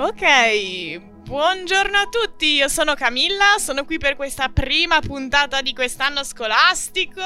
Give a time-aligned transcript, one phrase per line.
[0.00, 6.22] Ok, buongiorno a tutti, io sono Camilla, sono qui per questa prima puntata di quest'anno
[6.22, 7.20] scolastico.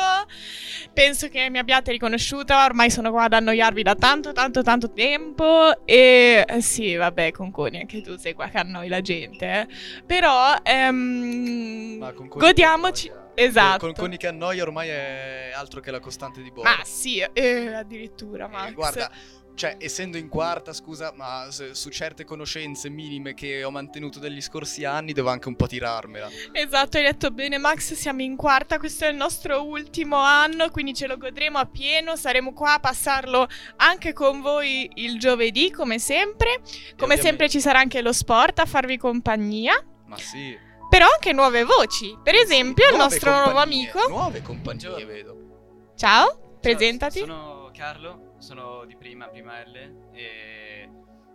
[0.95, 5.85] Penso che mi abbiate riconosciuta, ormai sono qua ad annoiarvi da tanto, tanto, tanto tempo.
[5.85, 9.47] E eh, sì, vabbè, Conconi, anche tu sei qua che annoi la gente.
[9.47, 9.67] eh.
[10.07, 13.07] Però ehm, Ma con Coni godiamoci.
[13.09, 13.21] che annoia.
[13.35, 13.79] Esatto.
[13.79, 16.71] Con, con Coni che annoia ormai è altro che la costante di bordo.
[16.71, 18.73] Ma sì, eh, addirittura, Eh, Max.
[18.73, 19.11] guarda,
[19.55, 24.41] cioè, essendo in quarta, scusa, ma se- su certe conoscenze minime che ho mantenuto degli
[24.41, 26.29] scorsi anni devo anche un po' tirarmela.
[26.53, 30.95] Esatto, hai detto bene Max, siamo in quarta, questo è il nostro ultimo anno, quindi
[30.95, 33.47] ce lo godremo a pieno, saremo qua a passarlo
[33.77, 36.61] anche con voi il giovedì, come sempre.
[36.97, 39.75] Come sempre ci sarà anche lo sport a farvi compagnia,
[40.07, 40.57] Ma sì.
[40.89, 42.17] però anche nuove voci.
[42.23, 44.09] Per esempio il Nuove nostro nuovo amico.
[44.09, 45.93] Nuove compagnie, vedo.
[45.97, 47.19] Ciao, presentati.
[47.19, 50.91] Ciao, sono Carlo, sono di prima, prima L e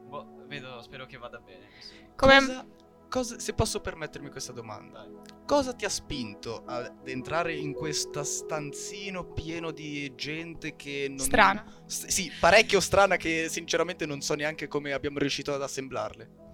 [0.08, 1.68] boh, vedo, spero che vada bene.
[2.16, 2.38] Come...
[2.40, 2.68] Cosa,
[3.10, 5.08] cosa- se posso permettermi questa domanda,
[5.46, 11.20] cosa ti ha spinto ad entrare in questa stanzino pieno di gente che non...
[11.20, 11.66] Strana.
[11.86, 16.46] S- sì, parecchio strana che sinceramente non so neanche come abbiamo riuscito ad assemblarle.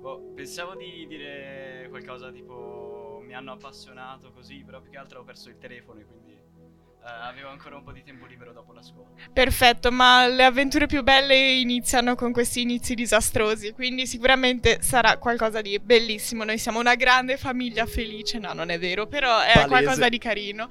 [0.00, 5.24] Boh, pensavo di dire qualcosa tipo mi hanno appassionato così, però più che altro ho
[5.24, 6.29] perso il telefono e quindi
[7.02, 9.08] eh, avevo ancora un po' di tempo libero dopo la scuola.
[9.32, 15.60] Perfetto, ma le avventure più belle iniziano con questi inizi disastrosi, quindi sicuramente sarà qualcosa
[15.60, 16.44] di bellissimo.
[16.44, 19.68] Noi siamo una grande famiglia felice, no, non è vero, però è Palese.
[19.68, 20.68] qualcosa di carino.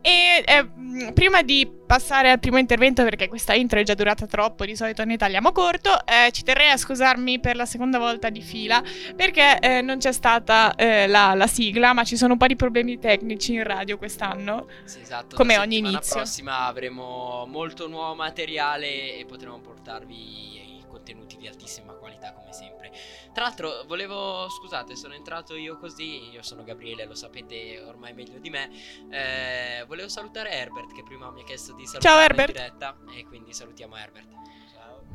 [0.00, 4.64] E eh, prima di passare al primo intervento, perché questa intro è già durata troppo,
[4.64, 8.40] di solito ne tagliamo corto, eh, ci terrei a scusarmi per la seconda volta di
[8.40, 8.82] fila,
[9.16, 12.56] perché eh, non c'è stata eh, la, la sigla, ma ci sono un po' di
[12.56, 14.68] problemi tecnici in radio quest'anno.
[14.84, 15.36] Sì, esatto.
[15.36, 16.16] Come ogni inizio.
[16.16, 20.50] prossima avremo molto nuovo materiale e potremo portarvi
[20.90, 22.92] contenuti di altissima qualità come sempre.
[23.32, 28.38] Tra l'altro, volevo, scusate, sono entrato io così, io sono Gabriele, lo sapete ormai meglio
[28.38, 28.70] di me.
[29.10, 32.48] eh, volevo salutare Herbert che prima mi ha chiesto di salutare Herbert.
[32.48, 34.28] in diretta e quindi salutiamo Herbert.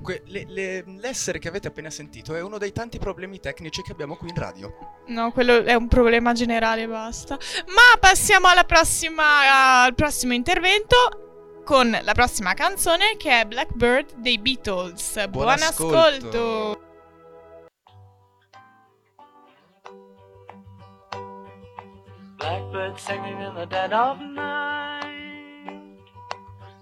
[0.01, 3.91] Que- le- le- l'essere che avete appena sentito è uno dei tanti problemi tecnici che
[3.91, 4.71] abbiamo qui in radio.
[5.07, 7.37] No, quello è un problema generale, basta.
[7.67, 14.37] Ma passiamo alla prossima, al prossimo intervento con la prossima canzone che è Blackbird dei
[14.37, 15.13] Beatles.
[15.29, 15.97] Buon, Buon ascolto.
[15.97, 16.79] ascolto.
[22.37, 25.14] Blackbird singing in the dead of night.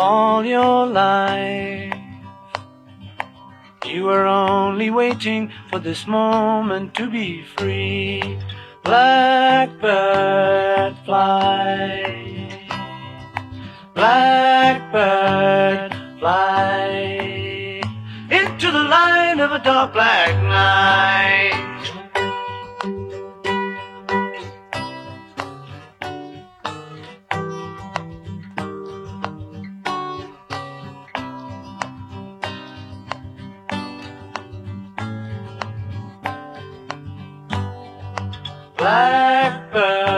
[0.00, 1.92] all your life.
[3.84, 8.38] You were only waiting for this moment to be free.
[8.82, 9.76] Blackbird
[11.04, 12.48] fly.
[13.94, 17.82] Blackbird fly
[18.30, 21.49] into the light of a dark black night.
[38.80, 40.09] Blackbird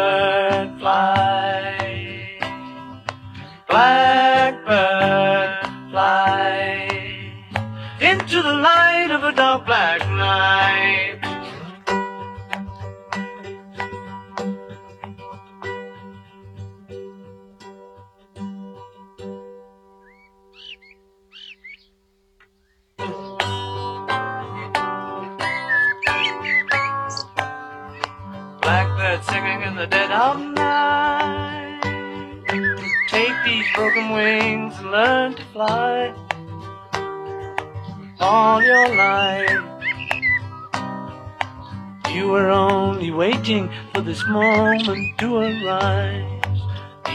[42.12, 46.42] You were only waiting for this moment to arise.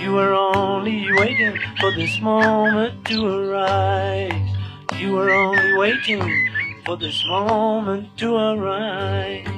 [0.01, 4.55] You were only waiting for this moment to arise.
[4.97, 6.23] You were only waiting
[6.85, 9.56] for this moment to arise.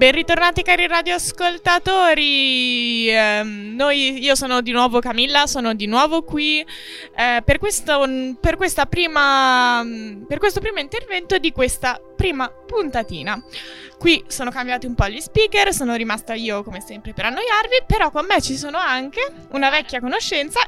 [0.00, 6.64] Ben ritornati cari radioascoltatori, Ehm, noi, io sono di nuovo Camilla, sono di nuovo qui
[7.14, 8.08] eh, per, questo,
[8.40, 8.56] per,
[8.88, 9.82] prima,
[10.26, 13.44] per questo primo intervento di questa prima puntatina.
[13.98, 18.10] Qui sono cambiati un po' gli speaker, sono rimasta io come sempre per annoiarvi, però
[18.10, 19.20] con me ci sono anche
[19.50, 20.60] una vecchia conoscenza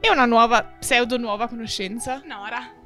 [0.00, 2.20] e una nuova, pseudo nuova conoscenza.
[2.24, 2.79] Nora.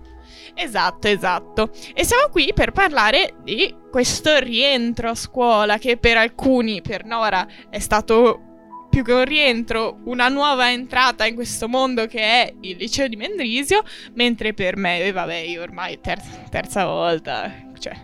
[0.54, 1.70] Esatto, esatto.
[1.94, 7.46] E siamo qui per parlare di questo rientro a scuola che per alcuni, per Nora,
[7.68, 8.40] è stato
[8.88, 13.16] più che un rientro, una nuova entrata in questo mondo che è il liceo di
[13.16, 17.94] Mendrisio, mentre per me, eh, vabbè, io ormai terza, terza volta, cioè,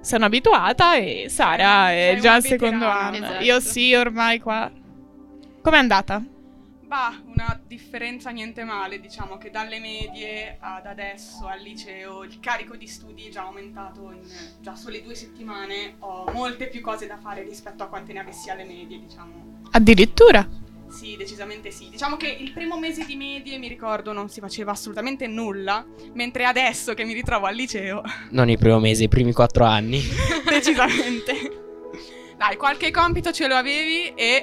[0.00, 3.16] sono abituata e Sara Sei- è già al secondo anno.
[3.16, 3.44] esatto.
[3.44, 4.70] Io sì, ormai qua.
[5.62, 6.20] Com'è andata?
[6.90, 12.74] Bah, una differenza niente male, diciamo che dalle medie ad adesso al liceo il carico
[12.74, 14.18] di studi è già aumentato in
[14.58, 18.50] già sole due settimane, ho molte più cose da fare rispetto a quante ne avessi
[18.50, 19.60] alle medie, diciamo.
[19.70, 20.44] Addirittura.
[20.88, 21.90] Sì, decisamente sì.
[21.90, 26.44] Diciamo che il primo mese di medie, mi ricordo, non si faceva assolutamente nulla, mentre
[26.44, 30.02] adesso che mi ritrovo al liceo, Non il primo mese, i primi quattro anni.
[30.44, 31.34] decisamente.
[32.36, 34.42] Dai, qualche compito ce lo avevi e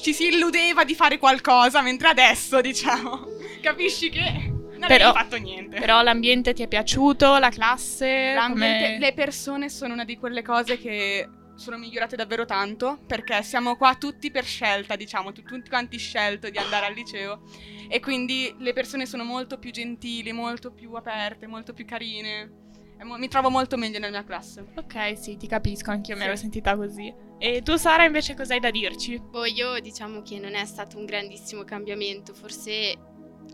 [0.00, 3.26] ci si illudeva di fare qualcosa, mentre adesso, diciamo,
[3.62, 5.78] capisci che non Però- avevi fatto niente.
[5.80, 8.32] Però l'ambiente ti è piaciuto, la classe?
[8.34, 13.42] L'ambiente- come- le persone sono una di quelle cose che sono migliorate davvero tanto perché
[13.42, 17.42] siamo qua tutti per scelta, diciamo, tu- tutti quanti scelto di andare al liceo
[17.88, 22.52] e quindi le persone sono molto più gentili, molto più aperte, molto più carine.
[23.00, 24.64] Mi trovo molto meglio nella mia classe.
[24.76, 26.26] Ok, sì, ti capisco, anch'io mi Sì.
[26.26, 27.12] ero sentita così.
[27.40, 29.18] E tu, Sara, invece cosa hai da dirci?
[29.20, 32.94] Boh, io diciamo che non è stato un grandissimo cambiamento, forse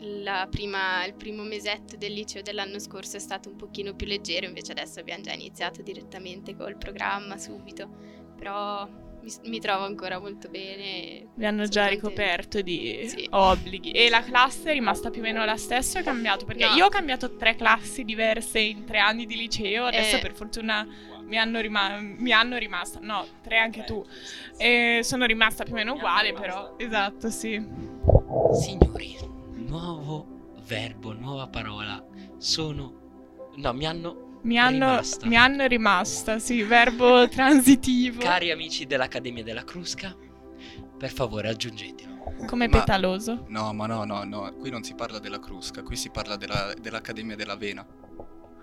[0.01, 4.47] la prima- il primo mesetto del liceo dell'anno scorso è stato un pochino più leggero,
[4.47, 7.89] invece adesso abbiamo già iniziato direttamente col programma subito,
[8.37, 8.87] però
[9.23, 11.29] mi, mi trovo ancora molto bene.
[11.35, 11.89] Vi hanno già contenta.
[12.09, 13.27] ricoperto di Sì.
[13.31, 13.91] obblighi.
[13.93, 16.45] E la classe è rimasta più o meno la stessa o è cambiato?
[16.47, 16.75] Perché No.
[16.75, 20.21] io ho cambiato tre classi diverse in tre anni di liceo, adesso Eh.
[20.21, 20.87] per fortuna
[21.26, 24.05] mi hanno, rima- mi hanno rimasta, no, tre anche tu.
[24.56, 26.75] E sono rimasta più o meno uguale, però.
[26.79, 27.62] Esatto, sì.
[28.53, 29.17] Signori,
[29.55, 30.26] nuovo
[30.67, 32.03] verbo, nuova parola.
[32.38, 33.03] Sono.
[33.56, 34.23] No, mi hanno.
[34.43, 35.26] Mi hanno, Rimasta.
[35.26, 38.20] mi hanno rimasta, sì, verbo transitivo.
[38.20, 40.15] Cari amici dell'Accademia della Crusca,
[40.99, 42.12] per favore aggiungetelo.
[42.47, 43.47] come Ma- petaloso.
[43.49, 46.75] No, ma no, no, no, qui non si parla della Crusca, qui si parla della-
[46.79, 47.87] dell'Accademia dell'Avena.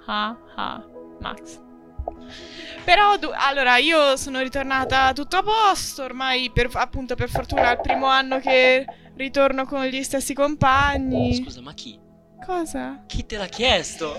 [0.05, 0.85] Ah, ah,
[1.19, 1.59] Max.
[2.83, 7.73] Però, du- allora, io sono ritornata tutto a posto, ormai per, appunto per fortuna è
[7.73, 11.35] il primo anno che ritorno con gli stessi compagni.
[11.35, 11.99] Scusa, ma chi?
[12.43, 13.03] Cosa?
[13.05, 14.15] Chi te l'ha chiesto?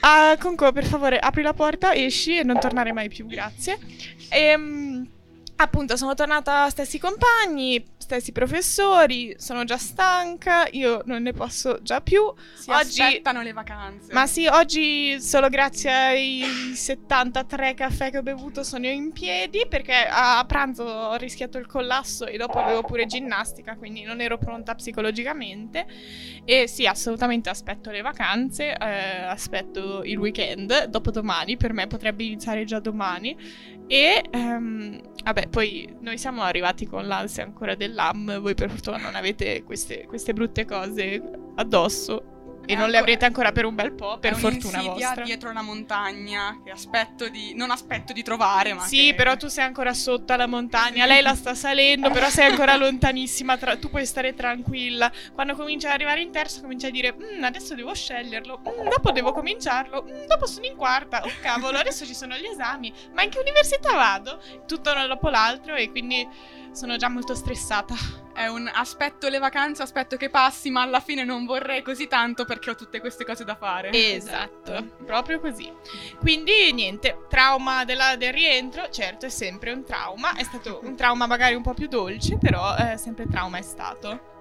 [0.00, 3.78] Ah, comunque, per favore, apri la porta, esci e non tornare mai più, grazie.
[4.30, 5.06] Ehm,
[5.60, 12.00] appunto, sono tornata stessi compagni, stessi professori, sono già stanca, io non ne posso già
[12.00, 12.32] più.
[12.54, 14.12] Si Oggi- aspettano le vacanze.
[14.12, 16.42] Ma sì, oggi solo grazie ai
[16.74, 22.26] 73 caffè che ho bevuto sono in piedi perché a pranzo ho rischiato il collasso
[22.26, 25.86] e dopo avevo pure ginnastica, quindi non ero pronta psicologicamente.
[26.44, 32.64] E sì, assolutamente aspetto le vacanze, eh, aspetto il weekend, dopodomani, per me potrebbe iniziare
[32.64, 33.36] già domani.
[33.88, 39.14] E ehm, vabbè, poi noi siamo arrivati con l'ansia ancora dell'AM, voi per fortuna non
[39.14, 41.22] avete queste, queste brutte cose
[41.56, 42.36] addosso.
[42.70, 45.24] E non le avrete ancora per un bel po', per fortuna un'insidia vostra.
[45.24, 47.54] dietro la montagna che aspetto di...
[47.54, 51.22] non aspetto di trovare, ma Sì, che- però tu sei ancora sotto alla montagna, lei
[51.22, 55.10] la sta salendo, però sei ancora lontanissima, tra- tu puoi stare tranquilla.
[55.32, 59.10] Quando comincia ad arrivare in terza comincia a dire, "Mm, adesso devo sceglierlo, Mm, dopo
[59.12, 63.22] devo cominciarlo, Mm, dopo sono in quarta, oh cavolo, adesso ci sono gli esami, ma
[63.22, 64.40] in che università vado?
[64.66, 66.26] Tutto uno dopo l'altro e quindi
[66.72, 67.94] sono già molto stressata.
[68.32, 72.44] È un aspetto le vacanze, aspetto che passi, ma alla fine non vorrei così tanto
[72.44, 73.90] perché ho tutte queste cose da fare.
[73.90, 75.72] Esatto, proprio così.
[76.18, 81.26] Quindi niente, trauma della- del rientro, certo è sempre un trauma, è stato un trauma
[81.26, 84.36] magari un po' più dolce, però eh, sempre trauma è stato.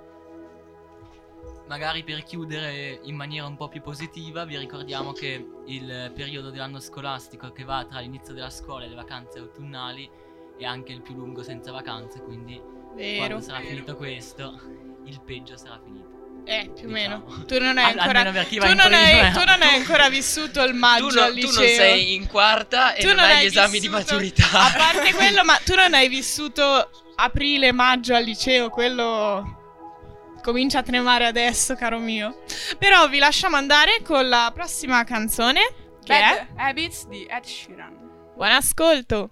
[1.67, 6.79] Magari per chiudere in maniera un po' più positiva, vi ricordiamo che il periodo dell'anno
[6.79, 10.09] scolastico che va tra l'inizio della scuola e le vacanze autunnali
[10.57, 12.59] è anche il più lungo senza vacanze, quindi
[12.95, 13.17] Vero.
[13.25, 13.69] quando sarà vero.
[13.69, 14.59] finito questo,
[15.05, 16.15] il peggio sarà finito.
[16.45, 17.23] Eh, più o meno.
[17.25, 17.45] diciamo.
[17.45, 21.15] Tu non hai ancora tu non, hai, tu non hai ancora vissuto il maggio tu,
[21.15, 23.79] no- al tu non sei in quarta e Tu non, non hai hai gli esami
[23.79, 24.47] di vissuto- maturità.
[24.51, 29.55] A parte quello, ma tu non hai vissuto aprile, maggio al liceo, quello
[30.41, 32.43] comincia a tremare adesso, caro mio.
[32.77, 35.59] Però vi lasciamo andare con la prossima canzone
[36.01, 38.31] che è Bad Habits di Ed Sheeran.
[38.35, 39.31] Buon ascolto.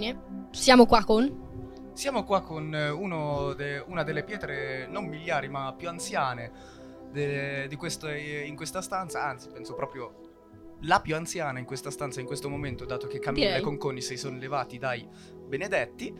[0.00, 1.92] Bene, siamo qua con...
[1.92, 6.50] Siamo qua con eh, de, una delle pietre non miliari ma più anziane
[7.12, 12.18] de, questo, eh, in questa stanza, anzi penso proprio la più anziana in questa stanza
[12.20, 13.60] in questo momento, dato che Camilla Direi.
[13.60, 15.06] e Conconi si sono levati dai
[15.46, 16.14] benedetti.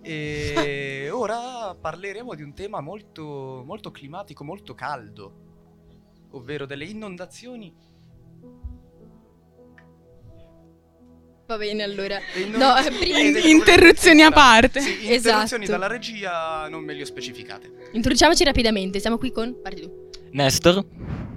[0.00, 7.74] E ora parleremo di un tema molto, molto climatico, molto caldo, ovvero delle inondazioni
[11.46, 12.18] Va bene, allora.
[12.56, 13.18] No, eh, prima...
[13.20, 14.80] In- interruzioni a parte.
[14.80, 15.28] Sì, esatto.
[15.28, 15.78] interruzioni esatto.
[15.78, 17.90] dalla regia non meglio specificate.
[17.92, 18.98] Introduciamoci rapidamente.
[18.98, 19.60] Siamo qui con.
[19.62, 20.10] Parti tu.
[20.32, 20.84] Nestor.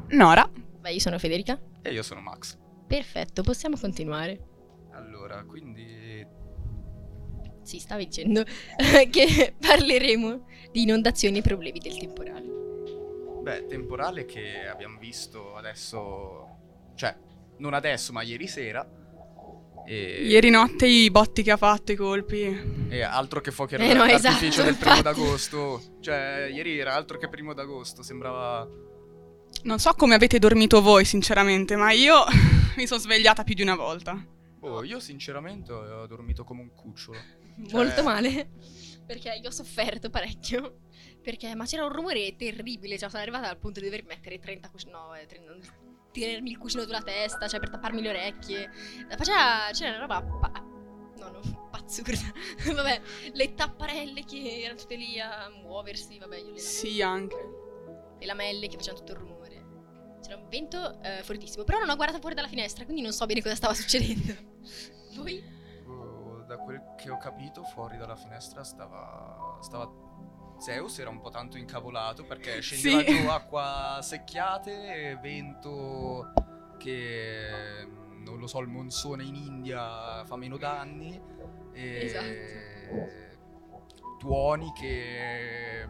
[0.10, 0.50] Nora.
[0.80, 1.60] Beh, io sono Federica.
[1.84, 2.58] E io sono Max.
[2.88, 4.40] Perfetto, possiamo continuare.
[4.94, 6.26] Allora, quindi.
[7.62, 8.44] Si, sì, stava dicendo
[9.12, 12.48] che parleremo di inondazioni e problemi del temporale.
[13.44, 16.48] Beh, temporale che abbiamo visto adesso.
[16.96, 17.16] cioè,
[17.58, 18.98] non adesso, ma ieri sera
[19.86, 20.26] e...
[20.26, 22.88] Ieri notte i botti che ha fatto, i colpi.
[22.90, 25.02] E altro che fuochi eh no, esatto, del primo infatti.
[25.02, 25.82] d'agosto.
[26.00, 28.68] Cioè, ieri era altro che primo d'agosto, sembrava...
[29.64, 32.24] Non so come avete dormito voi, sinceramente, ma io
[32.78, 34.24] mi sono svegliata più di una volta.
[34.62, 37.18] Oh, io sinceramente ho dormito come un cucciolo.
[37.18, 37.74] Cioè...
[37.74, 38.50] Molto male,
[39.06, 40.82] perché io ho sofferto parecchio.
[41.22, 44.70] Perché, ma c'era un rumore terribile, cioè sono arrivata al punto di dover mettere 30
[44.70, 45.54] cuscini, no, eh, 30,
[46.12, 48.70] tenermi il cuscino sulla testa, cioè per tapparmi le orecchie.
[49.18, 49.70] Faceva.
[49.72, 50.22] C'era una roba.
[50.22, 50.64] Pa-
[51.18, 52.32] no, no, pazzurda.
[52.76, 53.02] vabbè,
[53.34, 56.18] le tapparelle che erano tutte lì a muoversi.
[56.18, 57.36] Vabbè, io le Sì, anche.
[58.20, 59.38] le lamelle che facevano tutto il rumore.
[60.22, 61.64] C'era un vento eh, fortissimo.
[61.64, 64.36] Però non ho guardato fuori dalla finestra, quindi non so bene cosa stava succedendo.
[65.16, 65.44] Voi?
[65.88, 69.58] oh, da quel che ho capito, fuori dalla finestra stava.
[69.62, 69.90] stava.
[70.60, 73.22] Zeus era un po' tanto incavolato perché scendeva Sì.
[73.22, 76.32] giù acqua secchiate, vento
[76.78, 81.20] che mm, non lo so, il monsone in India fa meno danni.
[81.74, 82.88] E
[84.20, 85.88] tuoni che.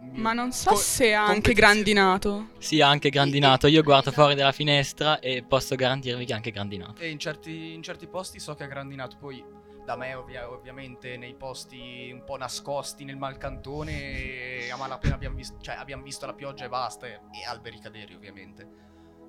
[0.00, 2.50] mi- Ma non so co- se ha anche grandinato.
[2.58, 3.66] Sì, anche grandinato.
[3.66, 7.00] Io guardo fuori dalla finestra e posso garantirvi che è anche grandinato.
[7.02, 9.16] E in certi, in certi posti so che ha grandinato.
[9.18, 9.44] Poi
[9.86, 15.58] da me, ovvia- ovviamente, nei posti un po' nascosti nel malcantone, a malapena abbiamo visto,
[15.60, 18.68] cioè, abbiamo visto la pioggia e basta, e, e alberi cadere, ovviamente.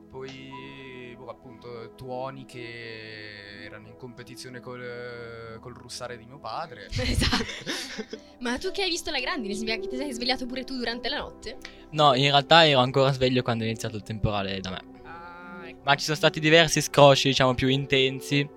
[0.09, 6.87] Poi, boh, appunto, tuoni che erano in competizione col, col russare di mio padre.
[6.97, 8.17] esatto.
[8.39, 11.07] Ma tu che hai visto la grandine, sembra che ti sei svegliato pure tu durante
[11.07, 11.57] la notte?
[11.91, 14.83] No, in realtà ero ancora sveglio quando è iniziato il temporale da me.
[15.03, 15.81] Ah, ecco.
[15.83, 18.56] Ma ci sono stati diversi scrosci, diciamo, più intensi.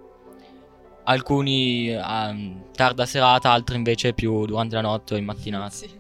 [1.05, 2.35] Alcuni a
[2.73, 5.71] tarda serata, altri invece più durante la notte o in mattinata.
[5.71, 5.99] Sì.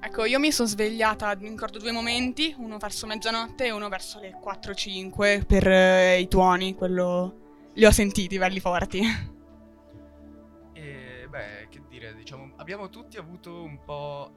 [0.00, 4.20] Ecco, io mi sono svegliata, mi ricordo due momenti, uno verso mezzanotte e uno verso
[4.20, 7.46] le 4-5 per eh, i tuoni, quello...
[7.74, 9.00] Li ho sentiti, belli forti.
[10.72, 14.32] E beh, che dire, diciamo, abbiamo tutti avuto un po'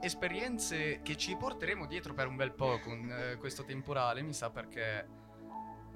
[0.00, 4.50] esperienze che ci porteremo dietro per un bel po' con eh, questo temporale, mi sa
[4.50, 5.06] perché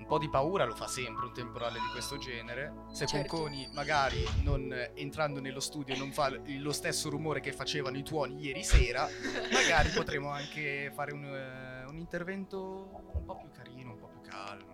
[0.02, 2.72] un po' di paura lo fa sempre un temporale di questo genere.
[2.90, 3.36] Se Certo.
[3.36, 6.28] Conconi magari non entrando nello studio non fa
[6.58, 9.06] lo stesso rumore che facevano i tuoni ieri sera,
[9.52, 14.20] magari potremo anche fare un, eh, un intervento un po' più carino, un po' più
[14.28, 14.70] calmo.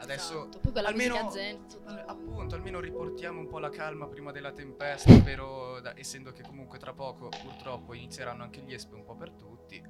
[0.00, 1.64] Adesso Esatto, almeno- zen.
[2.06, 6.78] Appunto, almeno riportiamo un po' la calma prima della tempesta, ovvero da- essendo che comunque
[6.78, 9.82] tra poco purtroppo inizieranno anche gli espe un po' per tutti.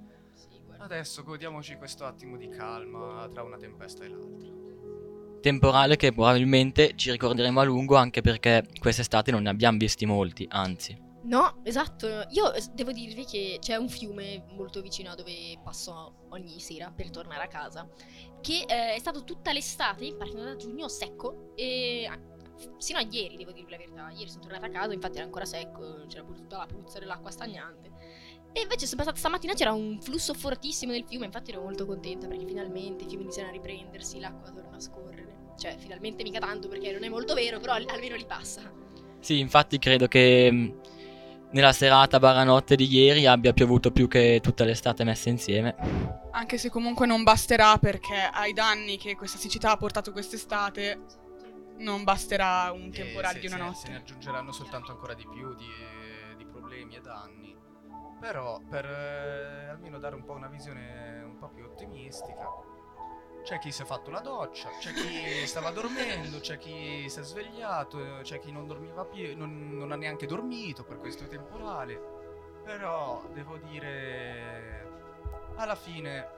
[0.79, 4.49] Adesso godiamoci questo attimo di calma tra una tempesta e l'altra.
[5.41, 10.47] Temporale che probabilmente ci ricorderemo a lungo anche perché quest'estate non ne abbiamo visti molti,
[10.49, 11.07] anzi.
[11.25, 12.07] No, esatto.
[12.31, 16.91] Io eh, devo dirvi che c'è un fiume molto vicino a dove passo ogni sera
[16.91, 17.88] per tornare a casa.
[18.41, 21.53] Che eh, è stato tutta l'estate, partendo da giugno, secco.
[21.57, 22.09] E
[22.79, 24.11] sino a ieri, devo dirvi la verità.
[24.11, 27.31] Ieri sono tornata a casa, infatti era ancora secco, c'era pure tutta la puzza dell'acqua
[27.31, 27.91] stagnante.
[28.53, 31.27] E invece sono passata stamattina, c'era un flusso fortissimo del fiume.
[31.27, 35.37] Infatti ero molto contenta perché finalmente i fiumi iniziano a riprendersi, l'acqua torna a scorrere.
[35.59, 38.63] Cioè, finalmente mica tanto perché non è molto vero, però al- almeno li passa.
[39.21, 40.81] Sì, infatti credo che mh,
[41.51, 45.75] nella serata baranotte di ieri abbia piovuto più che tutta l'estate messa insieme.
[46.31, 51.01] Anche se comunque non basterà perché ai danni che questa siccità ha portato quest'estate
[51.79, 53.79] non basterà un E temporale se- di una se- notte.
[53.79, 55.67] Se ne aggiungeranno soltanto ancora di più di,
[56.37, 57.57] di problemi e danni.
[58.19, 62.49] Però, per eh, almeno dare un po' una visione un po' più ottimistica,
[63.43, 67.23] c'è chi si è fatto la doccia, c'è chi stava dormendo, c'è chi si è
[67.23, 72.17] svegliato, c'è chi non dormiva più, non, non ha neanche dormito per questo temporale.
[72.65, 74.87] Però devo dire,
[75.57, 76.29] alla fine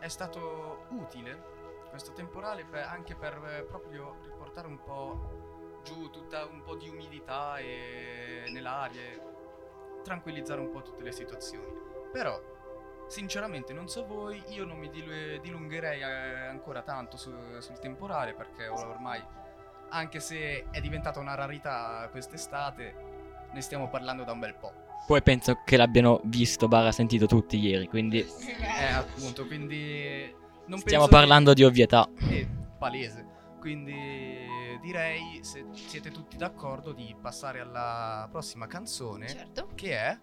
[0.00, 1.56] è stato utile
[1.88, 6.88] questo temporale per- anche per eh, proprio riportare un po' giù tutta un po' di
[6.88, 9.02] umidità e nell'aria
[10.02, 11.66] tranquillizzare un po' tutte le situazioni.
[12.12, 12.40] Però,
[13.08, 18.34] sinceramente, non so voi, io non mi dilu- dilungherei eh, ancora tanto su- sul temporale
[18.34, 19.22] perché or- ormai,
[19.90, 22.94] anche se è diventata una rarità quest'estate,
[23.52, 24.72] ne stiamo parlando da un bel po'.
[25.06, 30.34] Poi penso che l'abbiano visto barra sentito tutti ieri, quindi Eh, appunto, quindi
[30.66, 32.06] non stiamo penso che- parlando di ovvietà.
[32.28, 32.46] è
[32.78, 33.24] palese.
[33.68, 34.48] Quindi
[34.80, 39.68] direi, se siete tutti d'accordo, di passare alla prossima canzone, Certo.
[39.74, 40.18] che è...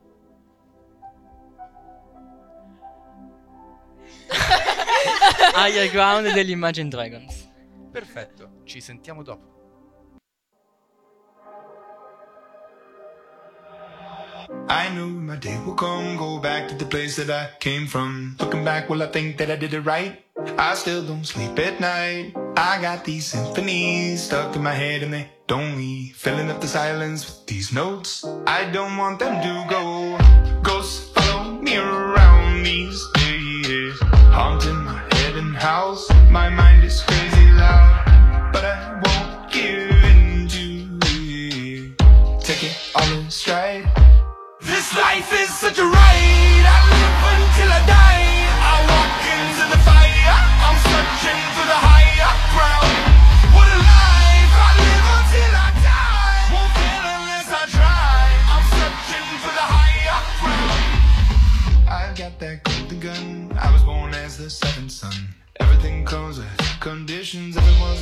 [5.58, 7.48] Higher Ground degli Imagine Dragons.
[7.92, 9.54] Perfetto, ci sentiamo dopo.
[14.68, 18.38] I knew my day would come, go back to the place that I came from.
[18.40, 20.24] Looking back, well, I think that I did it right.
[20.58, 22.45] I still don't sleep at night.
[22.58, 26.16] I got these symphonies stuck in my head and they don't leave.
[26.16, 28.24] Filling up the silence with these notes.
[28.48, 30.18] I don't want them to go.
[30.64, 33.98] Ghosts follow me around these days.
[34.32, 36.10] Haunting my head and house.
[36.32, 38.52] My mind is crazy loud.
[38.54, 42.42] But I won't give in to it.
[42.42, 43.86] Take it all in stride.
[44.62, 46.55] This life is such a ride.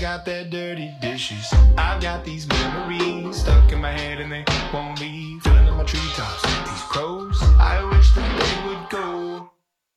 [0.03, 1.49] Got their dirty dishes.
[1.77, 5.41] I've got these memories stuck in my head and they won't leave.
[5.43, 6.41] Filling in my treetops.
[6.41, 9.49] These crows, I wish that they would go.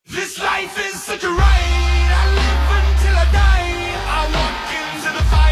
[0.06, 2.10] This life is such a ride.
[2.20, 3.66] I live until I die.
[4.18, 5.45] I walk into the fire.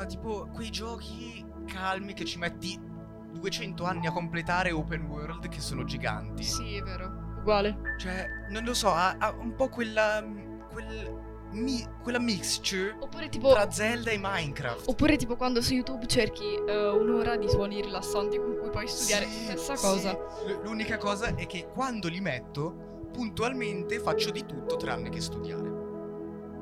[0.00, 2.78] Ma tipo quei giochi calmi che ci metti
[3.32, 6.42] 200 anni a completare open world che sono giganti.
[6.42, 7.34] Sì, è vero.
[7.40, 7.76] Uguale.
[7.98, 10.24] Cioè, non lo so, ha, ha un po' quella.
[10.72, 11.28] quel.
[11.52, 13.50] mi- quella mixture Oppure tipo.
[13.50, 14.88] tra Zelda e Minecraft.
[14.88, 19.26] Oppure tipo quando su YouTube cerchi eh, un'ora di suoni rilassanti con cui puoi studiare.
[19.26, 19.84] Sì, Stessa sì.
[19.84, 20.12] cosa.
[20.12, 25.69] L- L'unica cosa è che quando li metto, puntualmente faccio di tutto tranne che studiare.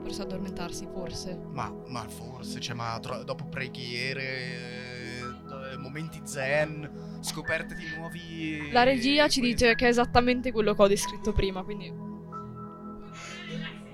[0.09, 1.39] Forse addormentarsi, forse.
[1.51, 8.71] Ma, ma forse, cioè, ma tro- dopo preghiere, eh, momenti zen, scoperte di nuovi...
[8.71, 11.93] La regia ci dice che è esattamente quello che ho descritto prima, quindi.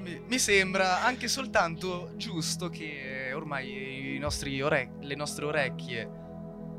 [0.02, 6.08] Mi, mi sembra anche soltanto giusto che ormai i nostri ore- le nostre orecchie,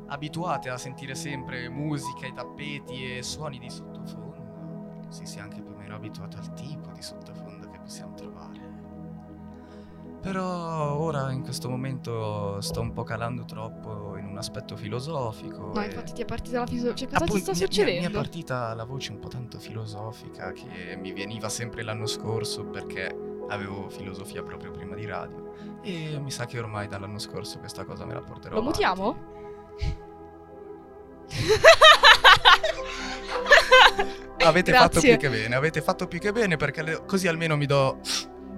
[0.06, 5.74] abituate a sentire sempre musica, i tappeti e suoni di sottofondo, si sia anche più
[5.74, 8.35] o meno abituate al tipo di sottofondo che possiamo trovare.
[10.30, 15.70] Però ora in questo momento sto un po' calando troppo in un aspetto filosofico.
[15.72, 16.92] No, infatti ti è partita la fiso.
[16.94, 18.00] Cioè, cosa Appunto, ti sta succedendo?
[18.00, 22.64] Mi è partita la voce un po' tanto filosofica che mi veniva sempre l'anno scorso
[22.64, 23.16] perché
[23.50, 25.52] avevo filosofia proprio prima di radio.
[25.82, 28.84] E mi sa che ormai dall'anno scorso questa cosa me la porterò Lo avanti.
[28.84, 29.16] mutiamo?
[34.44, 35.16] Avete fatto Grazie.
[35.16, 37.98] più che bene, avete fatto più che bene perché le- così almeno mi do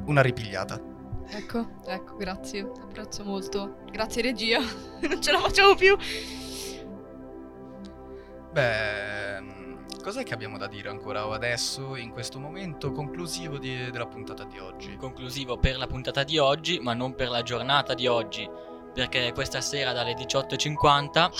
[0.06, 0.80] una ripigliata.
[1.30, 2.60] Ecco, ecco, grazie.
[2.60, 3.78] Apprezzo molto.
[3.90, 4.58] Grazie regia.
[5.08, 5.96] non ce la facevo più.
[8.50, 14.06] Beh, mm, cos'è che abbiamo da dire ancora adesso in questo momento conclusivo di- della
[14.06, 14.96] puntata di oggi?
[14.96, 18.48] Conclusivo per la puntata di oggi, ma non per la giornata di oggi.
[18.94, 21.30] Perché questa sera dalle 18.50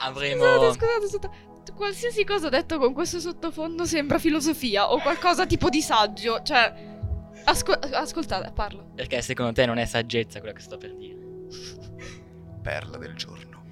[0.00, 0.42] avremo.
[0.42, 1.44] Scusate, scusate, scusate.
[1.74, 6.42] Qualsiasi cosa detto con questo sottofondo sembra filosofia o qualcosa tipo di saggio.
[6.42, 6.94] Cioè.
[7.46, 8.90] Asco- ascoltate, parlo.
[8.94, 11.18] Perché secondo te non è saggezza quello che sto per dire.
[12.62, 13.64] Perla del giorno.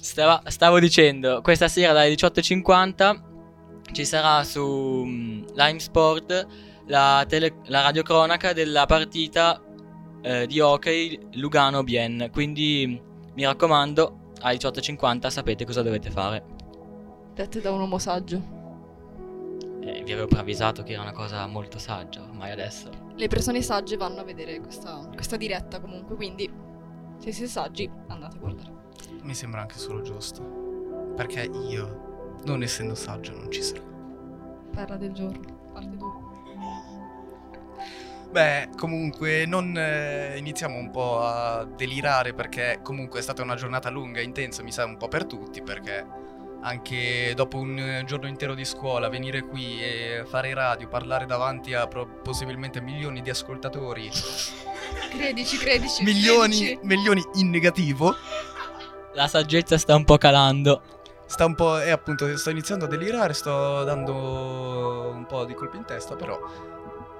[0.00, 6.46] Stava- stavo dicendo, questa sera dalle 18.50 ci sarà su mm, Lime Sport
[6.86, 9.60] la, tele- la radiocronaca della partita
[10.22, 12.30] eh, di hockey Lugano-Bien.
[12.32, 13.00] Quindi
[13.34, 16.55] mi raccomando, alle 18.50 sapete cosa dovete fare.
[17.36, 18.40] Dette da un uomo saggio.
[19.82, 22.88] Eh, vi avevo preavvisato che era una cosa molto saggia, ormai adesso.
[23.14, 26.50] Le persone sagge vanno a vedere questa, questa diretta comunque, quindi
[27.18, 28.72] se siete saggi andate a guardare.
[29.20, 31.12] Mi sembra anche solo giusto.
[31.14, 33.82] Perché io, non essendo saggio, non ci sarò.
[34.70, 36.08] Perla del giorno, parte 2.
[38.30, 43.90] Beh, comunque non eh, iniziamo un po' a delirare perché comunque è stata una giornata
[43.90, 46.24] lunga e intensa, mi sa un po' per tutti perché
[46.66, 51.74] anche dopo un eh, giorno intero di scuola venire qui e fare radio, parlare davanti
[51.74, 54.10] a pro- possibilmente milioni di ascoltatori,
[55.10, 56.02] Credici, credici.
[56.02, 56.78] milioni, credici.
[56.82, 58.14] milioni in negativo,
[59.14, 60.82] La saggezza sta un po' calando.
[61.26, 65.76] sta un po' e appunto sto iniziando a delirare, sto dando un po' di colpi
[65.76, 66.36] in testa, però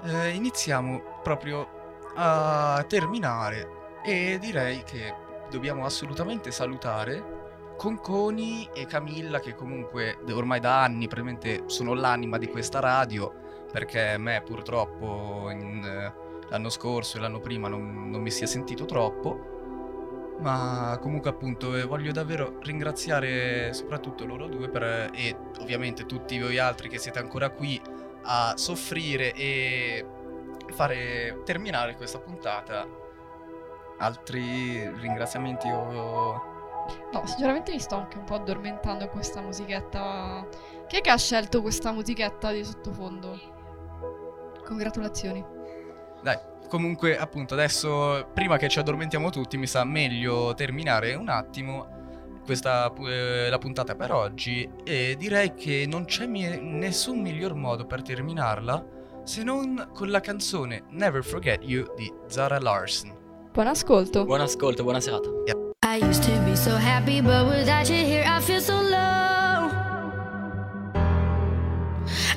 [0.03, 1.67] eh, iniziamo proprio
[2.15, 3.69] a terminare
[4.03, 5.13] e direi che
[5.49, 7.36] dobbiamo assolutamente salutare
[7.77, 13.31] Conconi e Camilla che comunque ormai da anni praticamente sono l'anima di questa radio
[13.71, 16.13] perché me purtroppo in, eh,
[16.49, 19.55] l'anno scorso e l'anno prima non, non mi si è sentito troppo
[20.39, 26.57] ma comunque appunto eh, voglio davvero ringraziare soprattutto loro due per, e ovviamente tutti voi
[26.57, 27.79] altri che siete ancora qui
[28.23, 30.05] a soffrire e
[30.73, 32.85] fare terminare questa puntata.
[33.99, 36.55] Altri ringraziamenti o...
[37.11, 40.45] No, sinceramente mi sto anche un po' addormentando in questa musichetta.
[40.87, 43.55] Chi è che ha scelto questa musichetta di sottofondo?
[44.65, 45.43] Congratulazioni.
[46.21, 51.95] Dai, comunque appunto adesso prima che ci addormentiamo tutti mi sa meglio terminare un attimo
[52.43, 57.85] questa eh, la puntata per oggi e direi che non c'è mi- nessun miglior modo
[57.85, 58.85] per terminarla
[59.23, 63.15] se non con la canzone Never Forget You di Zara Larson.
[63.51, 64.23] Buon ascolto.
[64.23, 65.27] Buon ascolto, buona serata.
[65.45, 65.66] I
[66.07, 69.69] used to be so happy, but without you here, I feel so low.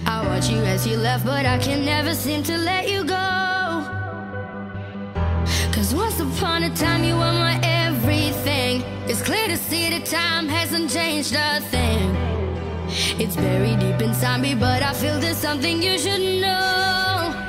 [0.07, 3.29] I watch you as you left, but I can never seem to let you go.
[5.73, 8.83] Cause once upon a time, you were my everything.
[9.09, 12.17] It's clear to see that time hasn't changed a thing.
[13.23, 17.40] It's buried deep inside me, but I feel there's something you should know.